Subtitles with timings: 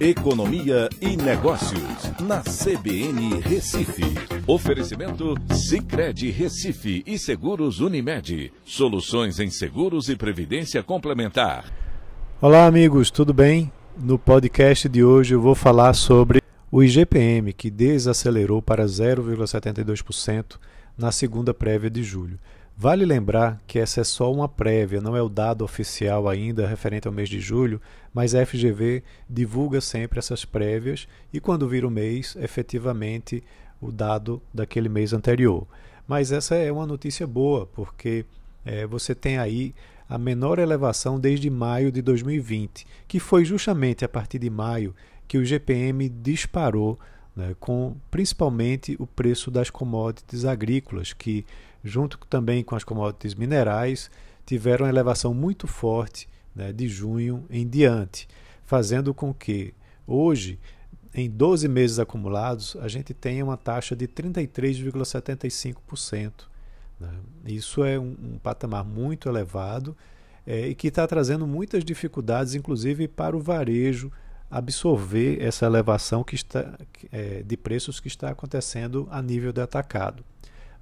[0.00, 4.02] Economia e Negócios, na CBN Recife.
[4.46, 8.50] Oferecimento Cicred Recife e Seguros Unimed.
[8.64, 11.70] Soluções em seguros e previdência complementar.
[12.40, 13.70] Olá, amigos, tudo bem?
[13.94, 16.40] No podcast de hoje eu vou falar sobre
[16.72, 20.56] o IGPM, que desacelerou para 0,72%
[20.96, 22.38] na segunda prévia de julho.
[22.82, 27.06] Vale lembrar que essa é só uma prévia, não é o dado oficial ainda referente
[27.06, 27.78] ao mês de julho,
[28.10, 33.44] mas a FGV divulga sempre essas prévias e quando vira o mês, efetivamente
[33.82, 35.66] o dado daquele mês anterior.
[36.08, 38.24] Mas essa é uma notícia boa, porque
[38.64, 39.74] é, você tem aí
[40.08, 44.94] a menor elevação desde maio de 2020, que foi justamente a partir de maio
[45.28, 46.98] que o GPM disparou
[47.34, 51.44] né, com principalmente o preço das commodities agrícolas, que,
[51.82, 54.10] junto também com as commodities minerais,
[54.44, 58.28] tiveram uma elevação muito forte né, de junho em diante,
[58.64, 59.72] fazendo com que
[60.06, 60.58] hoje,
[61.14, 66.32] em 12 meses acumulados, a gente tenha uma taxa de 33,75%.
[66.98, 67.10] Né?
[67.46, 69.96] Isso é um, um, patamar muito elevado
[70.46, 74.10] é, e que está trazendo muitas dificuldades, inclusive para o varejo
[74.50, 76.76] absorver essa elevação que está,
[77.12, 80.24] é, de preços que está acontecendo a nível de atacado.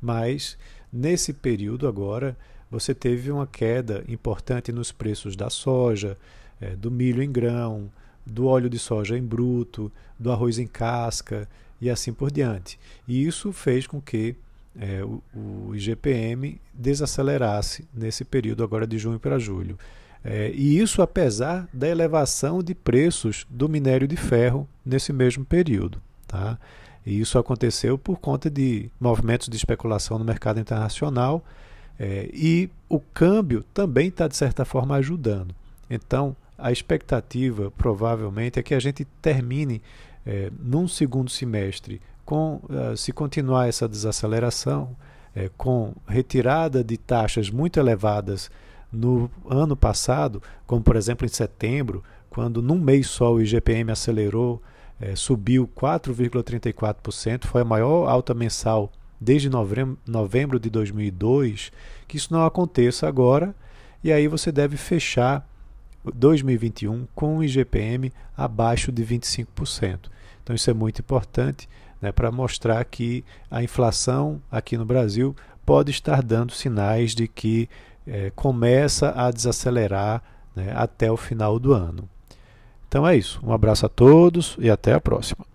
[0.00, 0.56] Mas
[0.92, 2.36] nesse período agora
[2.70, 6.16] você teve uma queda importante nos preços da soja,
[6.60, 7.90] é, do milho em grão,
[8.24, 11.48] do óleo de soja em bruto, do arroz em casca
[11.80, 12.78] e assim por diante.
[13.06, 14.34] E isso fez com que
[14.78, 19.78] é, o, o IGPM desacelerasse nesse período agora de junho para julho.
[20.24, 26.00] É, e isso apesar da elevação de preços do minério de ferro nesse mesmo período.
[26.26, 26.58] Tá?
[27.06, 31.44] E isso aconteceu por conta de movimentos de especulação no mercado internacional
[31.98, 35.54] é, e o câmbio também está, de certa forma, ajudando.
[35.90, 39.80] Então, a expectativa provavelmente é que a gente termine
[40.26, 44.94] é, num segundo semestre com, uh, se continuar essa desaceleração,
[45.34, 48.50] é, com retirada de taxas muito elevadas
[48.92, 54.62] no ano passado, como por exemplo em setembro, quando num mês só o IGPM acelerou,
[55.00, 58.90] é, subiu 4,34%, foi a maior alta mensal
[59.20, 61.72] desde novembro, de 2002,
[62.06, 63.54] que isso não aconteça agora,
[64.02, 65.46] e aí você deve fechar
[66.04, 69.98] 2021 com o IGPM abaixo de 25%.
[70.42, 71.68] Então isso é muito importante
[72.00, 75.34] né, para mostrar que a inflação aqui no Brasil
[75.66, 77.68] pode estar dando sinais de que
[78.08, 80.22] é, começa a desacelerar
[80.54, 82.08] né, até o final do ano.
[82.88, 83.40] Então é isso.
[83.44, 85.47] Um abraço a todos e até a próxima.